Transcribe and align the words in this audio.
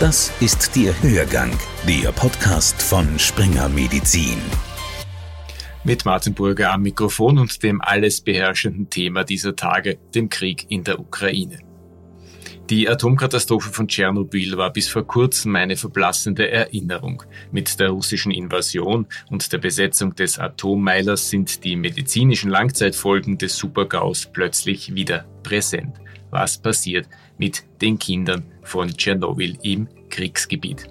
Das 0.00 0.30
ist 0.40 0.76
der 0.76 0.92
Hörgang, 1.02 1.50
der 1.88 2.12
Podcast 2.12 2.82
von 2.82 3.18
Springer 3.18 3.70
Medizin. 3.70 4.36
Mit 5.84 6.04
Martin 6.04 6.34
Burger 6.34 6.74
am 6.74 6.82
Mikrofon 6.82 7.38
und 7.38 7.62
dem 7.62 7.80
alles 7.80 8.20
beherrschenden 8.20 8.90
Thema 8.90 9.24
dieser 9.24 9.56
Tage, 9.56 9.96
dem 10.14 10.28
Krieg 10.28 10.66
in 10.68 10.84
der 10.84 11.00
Ukraine. 11.00 11.60
Die 12.68 12.86
Atomkatastrophe 12.86 13.70
von 13.70 13.88
Tschernobyl 13.88 14.58
war 14.58 14.70
bis 14.70 14.86
vor 14.88 15.06
kurzem 15.06 15.56
eine 15.56 15.76
verblassende 15.76 16.50
Erinnerung. 16.50 17.22
Mit 17.50 17.80
der 17.80 17.88
russischen 17.88 18.32
Invasion 18.32 19.06
und 19.30 19.50
der 19.50 19.58
Besetzung 19.58 20.14
des 20.14 20.38
Atommeilers 20.38 21.30
sind 21.30 21.64
die 21.64 21.74
medizinischen 21.74 22.50
Langzeitfolgen 22.50 23.38
des 23.38 23.56
Supergaus 23.56 24.26
plötzlich 24.30 24.94
wieder 24.94 25.24
präsent. 25.42 25.96
Was 26.30 26.58
passiert 26.58 27.08
mit 27.38 27.64
den 27.80 27.98
Kindern 27.98 28.44
von 28.62 28.88
Tschernobyl 28.88 29.58
im 29.62 29.88
Kriegsgebiet? 30.10 30.88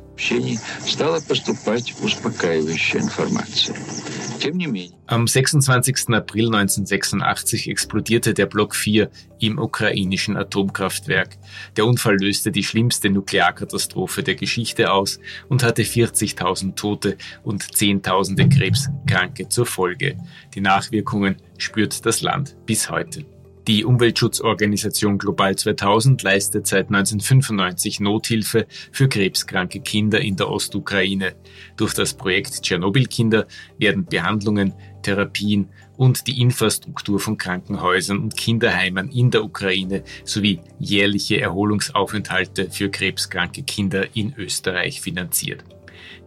Am 5.08 5.28
26. 5.28 6.10
April 6.10 6.46
1986 6.46 7.70
explodierte 7.70 8.34
der 8.34 8.46
Block 8.46 8.76
4 8.76 9.10
im 9.40 9.60
ukrainischen 9.60 10.38
Atomkraftwerk. 10.38 11.38
Der 11.76 11.86
Unfall 11.86 12.18
löste 12.18 12.52
die 12.52 12.64
schlimmste 12.64 13.10
Nuklearkatastrophe 13.10 14.24
der 14.24 14.36
Geschichte 14.36 14.92
aus 14.92 15.20
und 15.50 15.64
hatte 15.64 15.84
40.000 15.84 16.76
Tote 16.76 17.18
und 17.44 17.76
Zehntausende 17.76 18.48
Krebskranke 18.48 19.50
zur 19.50 19.66
Folge. 19.66 20.18
Die 20.54 20.62
Nachwirkungen 20.62 21.38
spürt 21.58 22.06
das 22.06 22.22
Land 22.22 22.56
bis 22.66 22.90
heute. 22.90 23.26
Die 23.68 23.84
Umweltschutzorganisation 23.84 25.18
Global 25.18 25.56
2000 25.56 26.22
leistet 26.22 26.68
seit 26.68 26.90
1995 26.90 28.00
Nothilfe 28.00 28.68
für 28.92 29.10
krebskranke 29.10 29.80
Kinder 29.80 30.22
in 30.22 30.36
der 30.36 30.52
Ostukraine. 30.52 31.34
Durch 31.76 31.96
das 31.96 32.14
Projekt 32.14 32.62
Tschernobyl-Kinder 32.62 33.48
werden 33.80 34.06
Behandlungen, 34.06 34.74
Therapien 35.02 35.70
und 35.98 36.28
die 36.28 36.42
Infrastruktur 36.42 37.20
von 37.20 37.40
Krankenhäusern 37.40 38.20
und 38.20 38.38
Kinderheimen 38.38 39.10
in 39.10 39.32
der 39.32 39.44
Ukraine 39.44 40.04
sowie 40.26 40.60
jährliche 40.78 41.42
Erholungsaufenthalte 41.42 42.70
für 42.70 42.92
krebskranke 42.92 43.64
Kinder 43.64 44.16
in 44.16 44.36
Österreich 44.38 45.02
finanziert. 45.02 45.64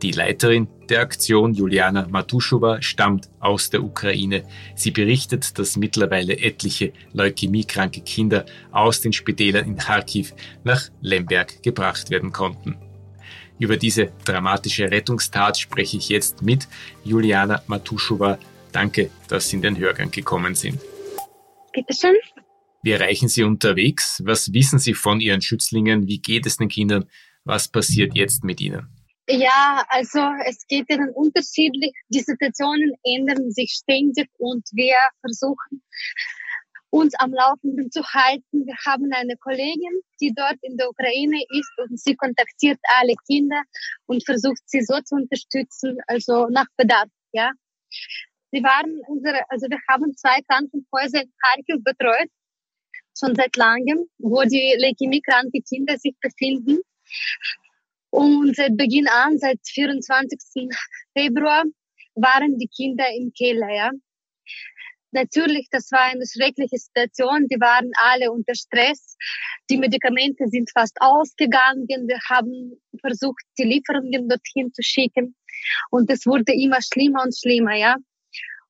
Die 0.03 0.13
Leiterin 0.13 0.69
der 0.89 1.01
Aktion, 1.01 1.55
Juliana 1.55 2.07
Matuschowa, 2.09 2.83
stammt 2.83 3.29
aus 3.41 3.71
der 3.71 3.83
Ukraine. 3.83 4.45
Sie 4.75 4.91
berichtet, 4.91 5.59
dass 5.59 5.77
mittlerweile 5.77 6.39
etliche 6.39 6.93
leukämiekranke 7.13 8.01
Kinder 8.03 8.47
aus 8.71 9.01
den 9.01 9.13
Spitälern 9.13 9.67
in 9.67 9.77
Kharkiv 9.77 10.35
nach 10.65 10.89
Lemberg 11.01 11.63
gebracht 11.63 12.11
werden 12.11 12.33
konnten. 12.33 12.77
Über 13.59 13.77
diese 13.77 14.13
dramatische 14.25 14.91
Rettungstat 14.91 15.59
spreche 15.59 15.97
ich 15.97 16.09
jetzt 16.09 16.43
mit 16.43 16.69
Juliana 17.05 17.63
Matuschowa. 17.67 18.39
Danke, 18.73 19.11
dass 19.29 19.49
Sie 19.49 19.57
in 19.57 19.63
den 19.63 19.79
Hörgang 19.79 20.11
gekommen 20.11 20.55
sind. 20.55 20.81
Bitte 21.73 21.93
schön. 21.93 22.15
Wir 22.83 23.01
erreichen 23.01 23.29
Sie 23.29 23.43
unterwegs. 23.43 24.23
Was 24.25 24.53
wissen 24.53 24.79
Sie 24.79 24.95
von 24.95 25.21
Ihren 25.21 25.43
Schützlingen? 25.43 26.07
Wie 26.07 26.21
geht 26.21 26.47
es 26.47 26.57
den 26.57 26.69
Kindern? 26.69 27.07
Was 27.45 27.67
passiert 27.69 28.15
jetzt 28.15 28.45
mit 28.45 28.61
ihnen? 28.61 28.87
Ja, 29.31 29.85
also 29.89 30.21
es 30.47 30.67
geht 30.67 30.89
ihnen 30.89 31.11
unterschiedlich. 31.11 31.93
Die 32.09 32.21
Situationen 32.21 32.95
ändern 33.05 33.51
sich 33.51 33.73
ständig 33.73 34.31
und 34.39 34.67
wir 34.73 34.97
versuchen 35.21 35.83
uns 36.89 37.15
am 37.19 37.35
Laufenden 37.35 37.91
zu 37.91 38.03
halten. 38.05 38.67
Wir 38.67 38.77
haben 38.87 39.13
eine 39.13 39.37
Kollegin, 39.37 40.01
die 40.23 40.33
dort 40.35 40.57
in 40.63 40.79
der 40.79 40.89
Ukraine 40.89 41.43
ist 41.51 41.71
und 41.77 42.01
sie 42.01 42.17
kontaktiert 42.17 42.79
alle 42.99 43.13
Kinder 43.27 43.63
und 44.07 44.25
versucht 44.25 44.63
sie 44.65 44.81
so 44.81 44.99
zu 45.03 45.17
unterstützen, 45.17 45.99
also 46.07 46.47
nach 46.49 46.67
Bedarf, 46.79 47.11
ja. 47.33 47.51
Sie 48.51 48.63
waren 48.63 49.03
unsere, 49.09 49.43
also 49.51 49.67
wir 49.69 49.79
haben 49.91 50.17
zwei 50.17 50.41
Krankenhäuser 50.49 51.21
in 51.21 51.33
Kharkiv 51.43 51.85
betreut, 51.85 52.31
schon 53.15 53.35
seit 53.35 53.57
langem, 53.57 54.09
wo 54.17 54.43
die 54.45 54.75
leukämiekranke 54.81 55.61
Kinder 55.69 55.99
sich 55.99 56.15
befinden. 56.19 56.79
Und 58.11 58.57
seit 58.57 58.77
Beginn 58.77 59.09
an, 59.09 59.39
seit 59.39 59.61
24. 59.65 60.69
Februar, 61.17 61.65
waren 62.15 62.59
die 62.59 62.69
Kinder 62.69 63.05
im 63.15 63.33
Keller, 63.33 63.71
ja. 63.71 63.91
Natürlich, 65.11 65.69
das 65.71 65.91
war 65.91 66.03
eine 66.03 66.25
schreckliche 66.27 66.77
Situation. 66.77 67.47
Die 67.49 67.61
waren 67.61 67.91
alle 68.03 68.31
unter 68.31 68.55
Stress. 68.55 69.17
Die 69.71 69.79
Medikamente 69.79 70.47
sind 70.49 70.71
fast 70.71 70.97
ausgegangen. 71.01 71.87
Wir 71.89 72.19
haben 72.29 72.79
versucht, 73.01 73.43
die 73.59 73.65
Lieferungen 73.65 74.29
dorthin 74.29 74.73
zu 74.75 74.83
schicken. 74.83 75.35
Und 75.91 76.11
es 76.11 76.27
wurde 76.27 76.53
immer 76.53 76.79
schlimmer 76.83 77.23
und 77.23 77.37
schlimmer, 77.37 77.75
ja. 77.75 77.97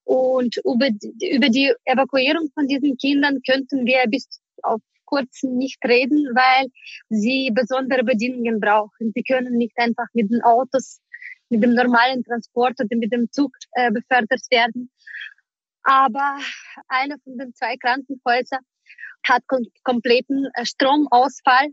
Und 0.04 0.56
über 0.64 0.88
die, 0.90 1.34
über 1.34 1.48
die 1.48 1.72
Evakuierung 1.84 2.50
von 2.54 2.66
diesen 2.66 2.96
Kindern 2.96 3.40
könnten 3.46 3.84
wir 3.84 4.04
bis 4.08 4.28
auf 4.62 4.80
kurz 5.08 5.42
nicht 5.42 5.82
reden, 5.84 6.28
weil 6.34 6.66
sie 7.08 7.50
besondere 7.54 8.04
Bedingungen 8.04 8.60
brauchen. 8.60 9.12
Sie 9.14 9.22
können 9.22 9.56
nicht 9.56 9.76
einfach 9.78 10.06
mit 10.12 10.30
den 10.30 10.42
Autos, 10.42 11.00
mit 11.48 11.62
dem 11.62 11.74
normalen 11.74 12.22
Transport 12.24 12.74
oder 12.78 12.96
mit 12.96 13.12
dem 13.12 13.30
Zug 13.32 13.52
äh, 13.72 13.90
befördert 13.90 14.42
werden. 14.50 14.90
Aber 15.82 16.36
einer 16.88 17.16
von 17.24 17.38
den 17.38 17.54
zwei 17.54 17.76
Krankenhäusern 17.76 18.60
hat 19.26 19.42
kom 19.46 19.64
kompletten 19.82 20.46
äh, 20.54 20.66
Stromausfall 20.66 21.68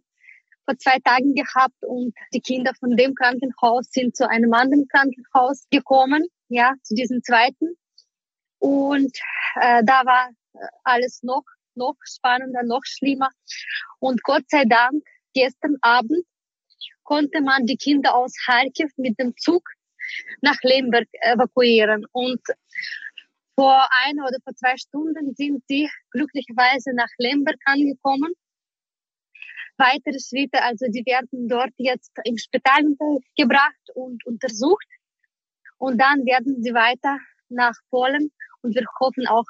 vor 0.65 0.77
zwei 0.77 0.97
Tagen 1.03 1.35
gehabt 1.35 1.75
und 1.81 2.13
die 2.33 2.41
Kinder 2.41 2.71
von 2.79 2.95
dem 2.95 3.13
Krankenhaus 3.15 3.87
sind 3.91 4.15
zu 4.15 4.27
einem 4.29 4.53
anderen 4.53 4.87
Krankenhaus 4.87 5.67
gekommen, 5.69 6.25
ja, 6.47 6.73
zu 6.81 6.95
diesem 6.95 7.21
zweiten. 7.21 7.77
Und 8.59 9.15
äh, 9.61 9.83
da 9.83 10.05
war 10.05 10.29
äh, 10.53 10.67
alles 10.83 11.21
noch 11.21 11.43
noch 11.75 11.95
spannender, 12.03 12.63
noch 12.63 12.83
schlimmer. 12.83 13.29
Und 13.99 14.23
Gott 14.23 14.43
sei 14.49 14.65
Dank, 14.65 15.03
gestern 15.33 15.77
Abend 15.81 16.25
konnte 17.03 17.41
man 17.41 17.65
die 17.65 17.77
Kinder 17.77 18.15
aus 18.15 18.33
Kharkiv 18.45 18.91
mit 18.97 19.19
dem 19.19 19.35
Zug 19.37 19.63
nach 20.41 20.57
Lemberg 20.63 21.07
evakuieren. 21.21 22.05
Und 22.11 22.41
vor 23.55 23.87
einer 24.05 24.23
oder 24.23 24.37
vor 24.43 24.53
zwei 24.55 24.75
Stunden 24.77 25.33
sind 25.35 25.63
sie 25.67 25.89
glücklicherweise 26.11 26.93
nach 26.93 27.09
Lemberg 27.17 27.59
angekommen. 27.65 28.33
Weitere 29.77 30.19
Schritte, 30.19 30.61
also 30.61 30.85
die 30.87 31.05
werden 31.05 31.47
dort 31.47 31.73
jetzt 31.77 32.11
im 32.23 32.37
Spital 32.37 32.83
gebracht 33.37 33.89
und 33.93 34.25
untersucht. 34.25 34.87
Und 35.77 35.99
dann 35.99 36.25
werden 36.25 36.61
sie 36.63 36.73
weiter 36.73 37.19
nach 37.49 37.75
Polen 37.89 38.31
und 38.65 38.75
wir 38.75 38.85
hoffen 38.99 39.27
auch 39.27 39.45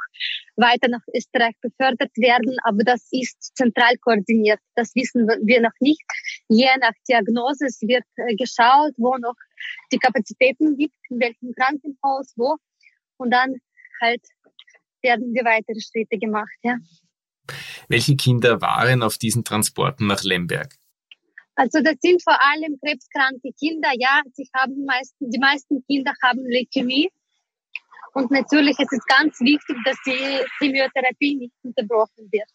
weiter 0.56 0.90
nach 0.90 1.02
Österreich 1.16 1.56
befördert 1.62 2.12
werden. 2.18 2.56
Aber 2.64 2.84
das 2.84 3.08
ist 3.12 3.56
zentral 3.56 3.98
koordiniert. 4.02 4.60
Das 4.76 4.94
wissen 4.96 5.28
wir 5.28 5.62
noch 5.62 5.78
nicht. 5.80 6.04
Je 6.50 6.70
nach 6.80 6.94
Diagnose 7.08 7.66
wird 7.82 8.06
äh, 8.18 8.36
geschaut, 8.36 8.94
wo 8.98 9.18
noch 9.18 9.36
die 9.92 9.98
Kapazitäten 9.98 10.78
gibt, 10.78 10.96
in 11.10 11.20
welchem 11.20 11.54
Krankenhaus, 11.54 12.34
wo. 12.36 12.58
Und 13.18 13.32
dann 13.32 13.56
halt 14.02 14.22
werden 15.02 15.34
die 15.34 15.46
weitere 15.46 15.80
Schritte 15.80 16.18
gemacht, 16.18 16.58
ja. 16.64 16.78
Welche 17.88 18.16
Kinder 18.16 18.60
waren 18.62 19.04
auf 19.04 19.18
diesen 19.18 19.44
Transporten 19.44 20.08
nach 20.08 20.24
Lemberg? 20.24 20.76
Also 21.56 21.82
das 21.82 21.96
sind 22.02 22.22
vor 22.22 22.38
allem 22.42 22.78
krebskranke 22.84 23.52
Kinder. 23.58 23.90
Ja, 23.98 24.22
sie 24.34 24.50
haben 24.54 24.84
meisten, 24.86 25.30
die 25.30 25.40
meisten 25.40 25.86
Kinder 25.86 26.14
haben 26.22 26.42
Leukämie. 26.44 27.10
Und 28.16 28.32
natürlich 28.32 28.80
ist 28.80 28.94
es 28.94 29.06
ganz 29.08 29.38
wichtig, 29.42 29.76
dass 29.84 29.98
die 30.06 30.40
Chemiotherapie 30.60 31.36
nicht 31.36 31.54
unterbrochen 31.64 32.32
wird. 32.32 32.50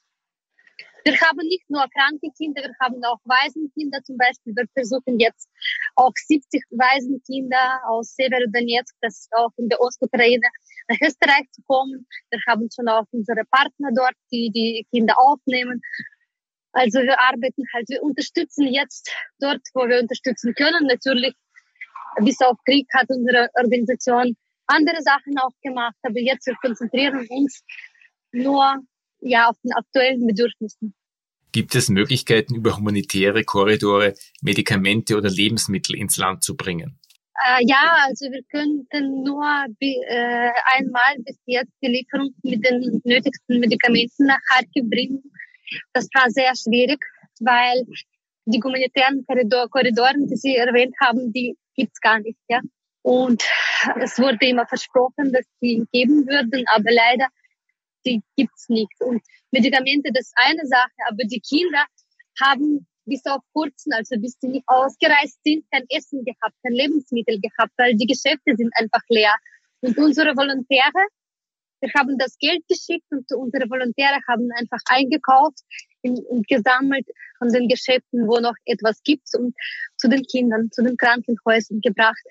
Wir 1.04 1.20
haben 1.20 1.46
nicht 1.46 1.68
nur 1.68 1.84
kranke 1.94 2.28
Kinder, 2.36 2.62
wir 2.62 2.74
haben 2.80 3.02
auch 3.04 3.18
Waisenkinder 3.24 4.02
zum 4.02 4.16
Beispiel. 4.16 4.54
Wir 4.56 4.64
versuchen 4.72 5.18
jetzt 5.18 5.50
auch 5.96 6.12
70 6.14 6.62
Waisenkinder 6.70 7.82
aus 7.88 8.14
Severodonetsk, 8.14 8.94
das 9.02 9.20
ist 9.20 9.32
auch 9.34 9.50
in 9.58 9.68
der 9.68 9.80
Ostukraine, 9.80 10.48
nach 10.88 10.96
Österreich 11.02 11.50
zu 11.52 11.60
kommen. 11.66 12.06
Wir 12.30 12.40
haben 12.48 12.68
schon 12.74 12.88
auch 12.88 13.04
unsere 13.12 13.44
Partner 13.50 13.90
dort, 13.94 14.16
die 14.32 14.50
die 14.54 14.86
Kinder 14.90 15.14
aufnehmen. 15.18 15.82
Also 16.72 17.00
wir 17.00 17.20
arbeiten 17.20 17.64
halt, 17.74 17.86
wir 17.88 18.02
unterstützen 18.02 18.66
jetzt 18.66 19.12
dort, 19.40 19.60
wo 19.74 19.86
wir 19.86 20.00
unterstützen 20.00 20.54
können. 20.54 20.86
Natürlich, 20.86 21.34
bis 22.20 22.40
auf 22.40 22.56
Krieg 22.64 22.86
hat 22.94 23.08
unsere 23.10 23.50
Organisation 23.54 24.36
andere 24.70 25.02
Sachen 25.02 25.38
auch 25.38 25.54
gemacht, 25.62 25.96
aber 26.02 26.20
jetzt 26.20 26.46
wir 26.46 26.54
konzentrieren 26.62 27.26
uns 27.28 27.62
nur 28.32 28.76
ja 29.20 29.48
auf 29.48 29.56
den 29.62 29.72
aktuellen 29.72 30.26
Bedürfnissen. 30.26 30.94
Gibt 31.52 31.74
es 31.74 31.88
Möglichkeiten, 31.88 32.54
über 32.54 32.76
humanitäre 32.76 33.42
Korridore 33.44 34.14
Medikamente 34.40 35.16
oder 35.16 35.28
Lebensmittel 35.28 35.96
ins 35.96 36.16
Land 36.16 36.44
zu 36.44 36.56
bringen? 36.56 36.98
Äh, 37.42 37.64
ja, 37.66 38.04
also 38.06 38.26
wir 38.26 38.42
könnten 38.50 39.22
nur 39.24 39.44
äh, 39.80 40.50
einmal 40.76 41.16
bis 41.18 41.38
jetzt 41.46 41.72
die 41.82 41.88
Lieferung 41.88 42.34
mit 42.42 42.64
den 42.64 43.00
nötigsten 43.04 43.58
Medikamenten 43.58 44.26
nach 44.26 44.38
Kharkiv 44.48 44.88
bringen. 44.88 45.22
Das 45.92 46.08
war 46.14 46.30
sehr 46.30 46.52
schwierig, 46.54 47.02
weil 47.40 47.84
die 48.44 48.60
humanitären 48.62 49.24
Korridor, 49.26 49.68
Korridoren, 49.70 50.26
die 50.26 50.36
Sie 50.36 50.56
erwähnt 50.56 50.94
haben, 51.00 51.32
die 51.32 51.56
gibt's 51.74 52.00
gar 52.00 52.20
nicht, 52.20 52.38
ja. 52.48 52.60
Und 53.02 53.42
es 54.00 54.18
wurde 54.18 54.46
immer 54.46 54.66
versprochen, 54.66 55.32
dass 55.32 55.46
die 55.60 55.86
geben 55.92 56.26
würden, 56.26 56.64
aber 56.66 56.90
leider, 56.90 57.28
die 58.04 58.22
gibt's 58.36 58.68
nicht. 58.68 58.92
Und 59.00 59.22
Medikamente, 59.50 60.10
das 60.12 60.26
ist 60.26 60.34
eine 60.36 60.66
Sache, 60.66 60.90
aber 61.08 61.24
die 61.24 61.40
Kinder 61.40 61.84
haben 62.40 62.86
bis 63.06 63.24
auf 63.26 63.42
kurzen, 63.52 63.92
also 63.92 64.16
bis 64.20 64.36
sie 64.40 64.48
nicht 64.48 64.64
ausgereist 64.66 65.38
sind, 65.44 65.64
kein 65.72 65.84
Essen 65.88 66.24
gehabt, 66.24 66.54
kein 66.62 66.72
Lebensmittel 66.72 67.40
gehabt, 67.40 67.72
weil 67.76 67.96
die 67.96 68.06
Geschäfte 68.06 68.54
sind 68.56 68.70
einfach 68.76 69.02
leer. 69.08 69.34
Und 69.80 69.96
unsere 69.98 70.36
Volontäre, 70.36 71.06
wir 71.80 71.90
haben 71.96 72.18
das 72.18 72.36
Geld 72.38 72.62
geschickt 72.68 73.06
und 73.10 73.26
unsere 73.32 73.68
Volontäre 73.68 74.18
haben 74.28 74.50
einfach 74.54 74.78
eingekauft 74.86 75.60
und 76.02 76.46
gesammelt 76.46 77.06
von 77.38 77.48
den 77.48 77.68
Geschäften, 77.68 78.28
wo 78.28 78.38
noch 78.38 78.54
etwas 78.66 79.02
gibt 79.02 79.26
und 79.34 79.54
zu 79.96 80.08
den 80.08 80.22
Kindern, 80.22 80.70
zu 80.70 80.82
den 80.82 80.96
Krankenhäusern 80.96 81.80
gebracht. 81.80 82.22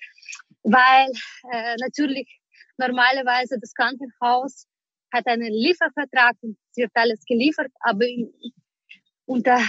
Weil 0.63 1.09
äh, 1.51 1.75
natürlich 1.79 2.39
normalerweise 2.77 3.57
das 3.59 3.73
Krankenhaus 3.73 4.67
hat 5.11 5.25
einen 5.27 5.51
Liefervertrag 5.51 6.35
und 6.41 6.57
wird 6.75 6.91
alles 6.93 7.23
geliefert, 7.25 7.71
aber 7.81 8.05
unter, 9.25 9.59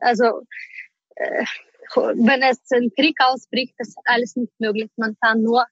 also 0.00 0.42
äh, 1.16 1.44
wenn 1.96 2.42
es 2.42 2.58
ein 2.70 2.90
Krieg 2.96 3.16
ausbricht, 3.20 3.74
das 3.78 3.88
ist 3.88 3.98
alles 4.04 4.36
nicht 4.36 4.52
möglich. 4.58 4.90
Man 4.96 5.16
kann 5.20 5.42
nur 5.42 5.66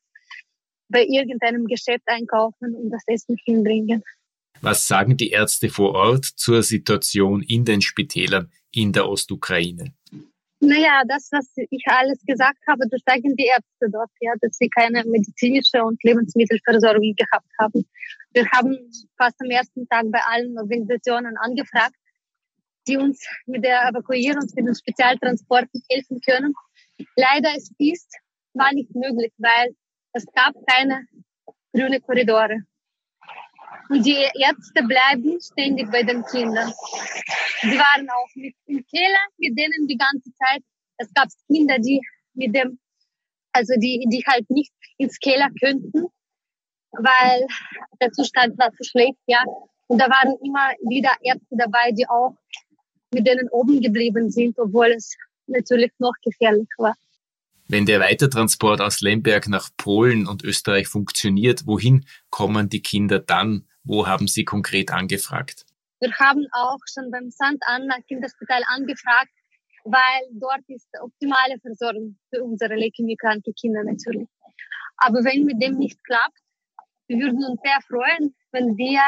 bei 0.89 1.05
irgendeinem 1.05 1.67
Geschäft 1.67 2.05
einkaufen 2.07 2.75
und 2.75 2.91
das 2.91 3.03
Essen 3.07 3.37
hinbringen. 3.45 4.03
Was 4.61 4.89
sagen 4.89 5.17
die 5.17 5.31
Ärzte 5.31 5.69
vor 5.69 5.95
Ort 5.95 6.25
zur 6.25 6.63
Situation 6.63 7.43
in 7.43 7.65
den 7.65 7.81
Spitälern 7.81 8.51
in 8.73 8.93
der 8.93 9.09
Ostukraine? 9.09 9.95
Naja, 10.61 11.03
das, 11.07 11.29
was 11.31 11.53
ich 11.57 11.85
alles 11.87 12.19
gesagt 12.27 12.59
habe, 12.67 12.85
das 12.91 13.01
sagen 13.07 13.37
die 13.37 13.47
Ärzte 13.47 13.91
dort, 13.93 14.11
ja, 14.21 14.33
dass 14.41 14.57
sie 14.57 14.69
keine 14.69 15.05
medizinische 15.05 15.85
und 15.85 16.03
Lebensmittelversorgung 16.03 17.15
gehabt 17.15 17.51
haben. 17.61 17.89
Wir 18.33 18.45
haben 18.51 18.77
fast 19.17 19.41
am 19.41 19.51
ersten 19.51 19.87
Tag 19.89 20.07
bei 20.11 20.21
allen 20.27 20.59
Organisationen 20.59 21.37
angefragt, 21.37 21.95
die 22.89 22.97
uns 22.97 23.25
mit 23.47 23.65
der 23.65 23.89
Evakuierung, 23.89 24.47
mit 24.55 24.67
den 24.67 24.75
Spezialtransporten 24.75 25.81
helfen 25.91 26.21
können. 26.27 26.55
Leider 27.15 27.55
ist, 27.57 27.73
war 28.55 28.73
nicht 28.73 28.93
möglich, 28.95 29.33
weil 29.39 29.77
es 30.13 30.27
gab 30.35 30.55
keine 30.67 31.07
grüne 31.73 32.01
Korridore. 32.01 32.63
Und 33.89 34.05
die 34.05 34.27
Ärzte 34.35 34.83
bleiben 34.83 35.39
ständig 35.41 35.91
bei 35.91 36.03
den 36.03 36.23
Kindern. 36.25 36.73
Sie 37.63 37.79
waren 37.79 38.09
auch 38.11 38.29
mit 38.35 38.55
im 38.67 38.85
Keller 38.87 39.25
mit 39.39 39.59
denen 39.59 39.87
die 39.87 39.97
ganze 39.97 40.31
Zeit. 40.35 40.63
Es 40.99 41.13
gab 41.15 41.29
Kinder, 41.47 41.79
die 41.79 42.01
mit 42.35 42.55
dem, 42.55 42.79
also 43.53 43.75
die, 43.79 44.07
die 44.11 44.23
halt 44.27 44.49
nicht 44.51 44.73
ins 44.99 45.19
Keller 45.19 45.49
könnten, 45.61 46.07
weil 46.93 47.47
der 48.01 48.13
Zustand 48.13 48.59
war 48.59 48.73
zu 48.73 48.85
schlecht, 48.85 49.19
ja. 49.27 49.43
Und 49.87 49.99
da 49.99 50.09
waren 50.09 50.37
immer 50.45 50.71
wieder 50.89 51.13
Ärzte 51.23 51.57
dabei, 51.57 51.93
die 51.93 52.07
auch 52.09 52.37
mit 53.13 53.27
denen 53.27 53.49
oben 53.51 53.81
geblieben 53.81 54.31
sind, 54.31 54.59
obwohl 54.59 54.89
es 54.89 55.17
natürlich 55.47 55.93
noch 55.99 56.13
gefährlich 56.23 56.69
war. 56.77 56.95
Wenn 57.69 57.85
der 57.85 58.01
Weitertransport 58.01 58.81
aus 58.81 59.01
Lemberg 59.01 59.49
nach 59.49 59.69
Polen 59.77 60.27
und 60.27 60.43
Österreich 60.43 60.89
funktioniert, 60.89 61.67
wohin 61.67 62.07
kommen 62.31 62.69
die 62.69 62.81
Kinder 62.81 63.19
dann? 63.19 63.67
Wo 63.89 64.07
haben 64.07 64.29
Sie 64.29 64.45
konkret 64.45 64.93
angefragt? 64.93 65.65
Wir 66.01 66.13
haben 66.19 66.47
auch 66.53 66.79
schon 66.93 67.11
beim 67.11 67.31
St. 67.31 67.57
Anna 67.63 67.97
Kinderspital 68.07 68.63
angefragt, 68.69 69.33
weil 69.85 70.29
dort 70.33 70.61
ist 70.69 70.87
optimale 71.01 71.59
Versorgung 71.61 72.19
für 72.29 72.45
unsere 72.45 72.75
leukämiekranke 72.75 73.53
Kinder 73.59 73.83
natürlich. 73.83 74.29
Aber 74.99 75.25
wenn 75.25 75.45
mit 75.45 75.63
dem 75.63 75.79
nicht 75.79 75.99
klappt, 76.05 76.39
wir 77.07 77.17
würden 77.17 77.43
uns 77.43 77.61
sehr 77.65 77.79
freuen, 77.89 78.37
wenn 78.53 78.77
wir 78.77 79.01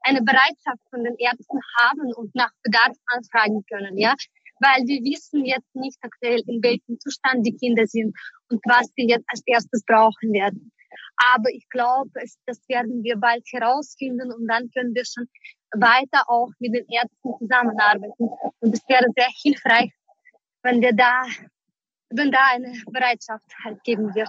eine 0.00 0.22
Bereitschaft 0.22 0.80
von 0.88 1.04
den 1.04 1.16
Ärzten 1.18 1.60
haben 1.78 2.14
und 2.14 2.34
nach 2.34 2.52
Bedarf 2.62 2.96
anfragen 3.12 3.64
können, 3.68 3.98
ja 3.98 4.14
weil 4.60 4.86
wir 4.86 5.00
wissen 5.04 5.44
jetzt 5.44 5.74
nicht 5.74 5.98
aktuell, 6.00 6.40
in 6.46 6.62
welchem 6.62 6.98
Zustand 6.98 7.46
die 7.46 7.56
Kinder 7.56 7.86
sind 7.86 8.16
und 8.48 8.60
was 8.64 8.86
sie 8.96 9.06
jetzt 9.06 9.26
als 9.28 9.42
erstes 9.46 9.84
brauchen 9.84 10.32
werden. 10.32 10.72
Aber 11.16 11.50
ich 11.50 11.68
glaube, 11.70 12.10
das 12.46 12.60
werden 12.68 13.02
wir 13.02 13.16
bald 13.16 13.44
herausfinden 13.50 14.32
und 14.32 14.46
dann 14.46 14.70
können 14.70 14.94
wir 14.94 15.04
schon 15.04 15.28
weiter 15.72 16.28
auch 16.28 16.50
mit 16.58 16.74
den 16.74 16.86
Ärzten 16.88 17.38
zusammenarbeiten. 17.38 18.28
Und 18.60 18.74
es 18.74 18.82
wäre 18.88 19.06
sehr 19.16 19.28
hilfreich, 19.42 19.90
wenn 20.62 20.80
wir 20.80 20.92
da, 20.92 21.22
wenn 22.10 22.30
da 22.30 22.46
eine 22.52 22.72
Bereitschaft 22.90 23.44
halt 23.64 23.82
geben 23.84 24.14
wird. 24.14 24.28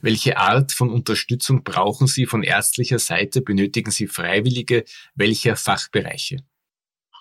Welche 0.00 0.36
Art 0.36 0.72
von 0.72 0.90
Unterstützung 0.90 1.62
brauchen 1.62 2.06
Sie 2.06 2.26
von 2.26 2.42
ärztlicher 2.42 2.98
Seite? 2.98 3.42
Benötigen 3.42 3.90
Sie 3.90 4.06
Freiwillige? 4.06 4.84
Welcher 5.14 5.56
Fachbereiche? 5.56 6.38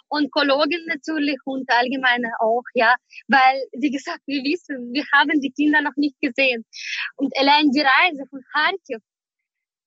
Onkologin 0.09 0.85
natürlich 0.87 1.37
und 1.45 1.69
allgemeine 1.69 2.31
auch, 2.39 2.63
ja, 2.73 2.95
weil, 3.27 3.61
wie 3.73 3.91
gesagt, 3.91 4.21
wir 4.25 4.43
wissen, 4.43 4.93
wir 4.93 5.05
haben 5.13 5.39
die 5.41 5.51
Kinder 5.51 5.81
noch 5.81 5.95
nicht 5.95 6.19
gesehen. 6.21 6.65
Und 7.15 7.33
allein 7.37 7.69
die 7.71 7.81
Reise 7.81 8.23
von 8.29 8.41
Kharkiv 8.53 9.01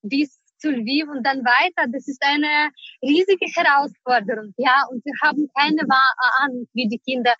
bis 0.02 0.40
zu 0.58 0.70
Lviv 0.70 1.08
und 1.08 1.24
dann 1.24 1.38
weiter, 1.44 1.88
das 1.90 2.06
ist 2.06 2.22
eine 2.22 2.70
riesige 3.02 3.46
Herausforderung, 3.54 4.52
ja, 4.58 4.84
und 4.90 5.04
wir 5.04 5.14
haben 5.22 5.48
keine 5.58 5.82
Ahnung, 6.40 6.68
wie 6.74 6.88
die 6.88 6.98
Kinder 6.98 7.34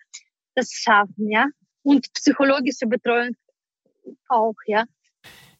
das 0.55 0.71
schaffen, 0.71 1.29
ja, 1.29 1.47
und 1.83 2.11
psychologische 2.13 2.87
Betreuung 2.87 3.35
auch, 4.27 4.55
ja. 4.65 4.85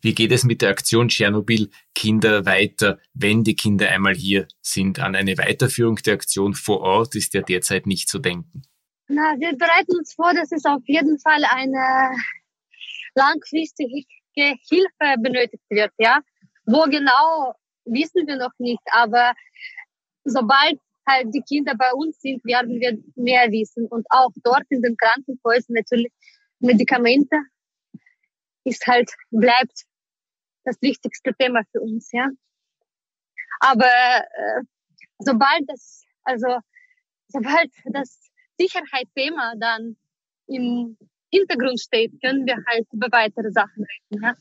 Wie 0.01 0.15
geht 0.15 0.31
es 0.31 0.43
mit 0.43 0.61
der 0.61 0.69
Aktion 0.69 1.09
Tschernobyl 1.09 1.69
Kinder 1.93 2.45
weiter, 2.45 2.99
wenn 3.13 3.43
die 3.43 3.55
Kinder 3.55 3.89
einmal 3.89 4.15
hier 4.15 4.47
sind? 4.61 4.99
An 4.99 5.15
eine 5.15 5.37
Weiterführung 5.37 5.97
der 5.97 6.15
Aktion 6.15 6.53
vor 6.53 6.81
Ort 6.81 7.15
ist 7.15 7.33
ja 7.33 7.41
derzeit 7.41 7.85
nicht 7.85 8.09
zu 8.09 8.19
denken. 8.19 8.63
Na, 9.07 9.35
wir 9.39 9.55
bereiten 9.57 9.97
uns 9.97 10.13
vor, 10.13 10.33
dass 10.33 10.51
es 10.51 10.65
auf 10.65 10.81
jeden 10.85 11.19
Fall 11.19 11.43
eine 11.43 12.11
langfristige 13.13 14.05
Hilfe 14.35 15.15
benötigt 15.21 15.63
wird, 15.69 15.91
ja. 15.97 16.21
Wo 16.65 16.83
genau, 16.83 17.53
wissen 17.85 18.25
wir 18.25 18.37
noch 18.37 18.53
nicht, 18.57 18.81
aber 18.91 19.33
sobald 20.23 20.79
halt 21.07 21.27
die 21.33 21.41
Kinder 21.41 21.75
bei 21.77 21.91
uns 21.93 22.19
sind, 22.21 22.43
werden 22.45 22.79
wir 22.79 22.97
mehr 23.15 23.51
wissen 23.51 23.87
und 23.87 24.05
auch 24.09 24.31
dort 24.43 24.63
in 24.69 24.81
den 24.81 24.95
Krankenhäusern 24.95 25.75
natürlich 25.75 26.11
Medikamente 26.59 27.37
ist 28.63 28.85
halt, 28.85 29.11
bleibt 29.31 29.83
das 30.63 30.81
wichtigste 30.81 31.33
Thema 31.33 31.61
für 31.71 31.81
uns, 31.81 32.09
ja. 32.11 32.27
Aber 33.59 33.85
äh, 33.85 34.61
sobald 35.19 35.61
das, 35.67 36.03
also 36.23 36.47
sobald 37.27 37.71
das 37.85 38.29
Sicherheitsthema 38.59 39.53
dann 39.59 39.97
im 40.47 40.97
Hintergrund 41.31 41.79
steht, 41.79 42.11
können 42.21 42.45
wir 42.45 42.57
halt 42.67 42.87
über 42.91 43.07
weitere 43.11 43.51
Sachen 43.51 43.85
reden. 43.85 44.23
Ja. 44.23 44.35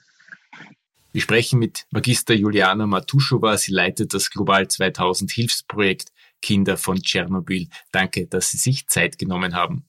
Wir 1.13 1.21
sprechen 1.21 1.59
mit 1.59 1.87
Magister 1.91 2.35
Juliana 2.35 2.87
Matuschova. 2.87 3.57
Sie 3.57 3.73
leitet 3.73 4.15
das 4.15 4.31
Global 4.31 4.69
2000 4.69 5.31
Hilfsprojekt 5.31 6.13
Kinder 6.41 6.77
von 6.77 6.97
Tschernobyl. 6.99 7.69
Danke, 7.93 8.27
dass 8.27 8.53
Sie 8.53 8.59
sich 8.59 8.87
Zeit 8.87 9.19
genommen 9.19 9.55
haben. 9.55 9.85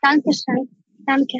Dankeschön. 0.00 0.68
Danke. 1.06 1.36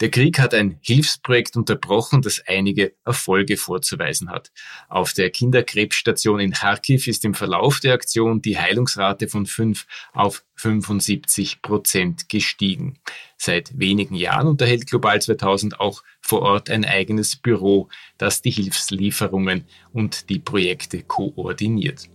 Der 0.00 0.10
Krieg 0.10 0.38
hat 0.38 0.54
ein 0.54 0.78
Hilfsprojekt 0.80 1.56
unterbrochen, 1.56 2.22
das 2.22 2.40
einige 2.46 2.92
Erfolge 3.04 3.56
vorzuweisen 3.56 4.30
hat. 4.30 4.52
Auf 4.88 5.12
der 5.12 5.30
Kinderkrebsstation 5.30 6.38
in 6.38 6.52
Kharkiv 6.52 7.08
ist 7.08 7.24
im 7.24 7.34
Verlauf 7.34 7.80
der 7.80 7.94
Aktion 7.94 8.40
die 8.40 8.58
Heilungsrate 8.58 9.28
von 9.28 9.46
5 9.46 9.86
auf 10.12 10.44
75 10.54 11.62
Prozent 11.62 12.28
gestiegen. 12.28 12.98
Seit 13.36 13.76
wenigen 13.76 14.14
Jahren 14.14 14.46
unterhält 14.46 14.86
Global 14.86 15.20
2000 15.20 15.80
auch 15.80 16.04
vor 16.20 16.42
Ort 16.42 16.70
ein 16.70 16.84
eigenes 16.84 17.34
Büro, 17.34 17.88
das 18.18 18.40
die 18.40 18.50
Hilfslieferungen 18.50 19.64
und 19.92 20.30
die 20.30 20.38
Projekte 20.38 21.02
koordiniert. 21.02 22.08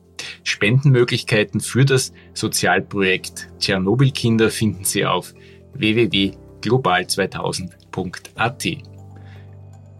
Spendenmöglichkeiten 0.43 1.59
für 1.59 1.83
das 1.83 2.13
Sozialprojekt 2.33 3.49
Tschernobyl-Kinder 3.59 4.49
finden 4.51 4.85
Sie 4.85 5.05
auf 5.05 5.33
www 5.73 6.42
global2000.at. 6.63 8.67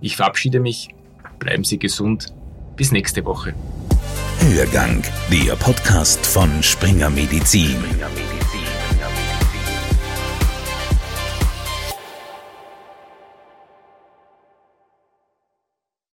Ich 0.02 0.16
verabschiede 0.16 0.60
mich, 0.60 0.90
bleiben 1.40 1.64
Sie 1.64 1.78
gesund, 1.78 2.34
bis 2.76 2.92
nächste 2.92 3.24
Woche. 3.26 3.54
Hörgang, 4.40 5.04
der 5.32 5.56
Podcast 5.56 6.26
von 6.26 6.64
Springer 6.64 7.10
Medizin. 7.10 7.70
Springer 7.70 8.10
Medizin. 8.10 8.43